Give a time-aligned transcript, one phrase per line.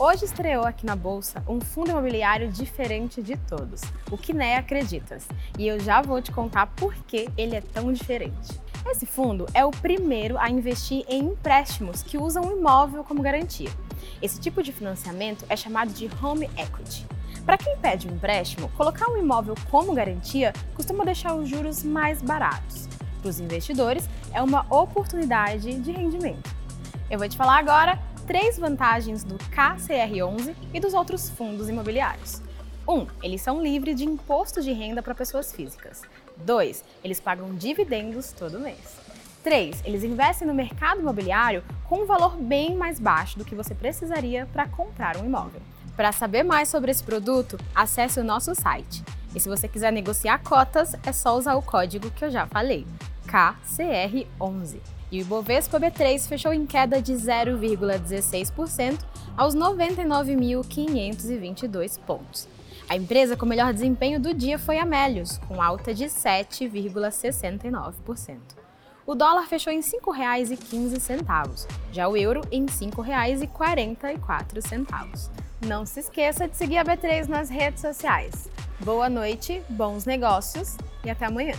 [0.00, 5.26] Hoje estreou aqui na Bolsa um fundo imobiliário diferente de todos, o Kinea Acreditas,
[5.58, 8.60] e eu já vou te contar por que ele é tão diferente.
[8.86, 13.70] Esse fundo é o primeiro a investir em empréstimos que usam um imóvel como garantia.
[14.22, 17.04] Esse tipo de financiamento é chamado de home equity.
[17.44, 22.22] Para quem pede um empréstimo, colocar um imóvel como garantia costuma deixar os juros mais
[22.22, 22.88] baratos.
[23.20, 26.54] Para os investidores, é uma oportunidade de rendimento.
[27.10, 27.98] Eu vou te falar agora
[28.28, 32.42] três vantagens do KCR11 e dos outros fundos imobiliários.
[32.86, 32.92] 1.
[32.92, 36.02] Um, eles são livres de imposto de renda para pessoas físicas.
[36.36, 36.84] 2.
[37.02, 38.98] Eles pagam dividendos todo mês.
[39.42, 39.80] 3.
[39.82, 44.46] Eles investem no mercado imobiliário com um valor bem mais baixo do que você precisaria
[44.52, 45.62] para comprar um imóvel.
[45.96, 49.02] Para saber mais sobre esse produto, acesse o nosso site.
[49.34, 52.86] E se você quiser negociar cotas, é só usar o código que eu já falei,
[53.28, 54.80] KCR11.
[55.10, 58.98] E o Ibovespa B3 fechou em queda de 0,16%
[59.36, 62.48] aos 99.522 pontos.
[62.88, 68.38] A empresa com melhor desempenho do dia foi a Melius, com alta de 7,69%.
[69.06, 75.30] O dólar fechou em R$ 5,15, já o euro em R$ 5,44.
[75.66, 78.50] Não se esqueça de seguir a B3 nas redes sociais.
[78.80, 81.54] Boa noite, bons negócios e até amanhã.